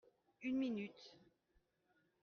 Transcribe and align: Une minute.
Une 0.41 0.57
minute. 0.57 1.15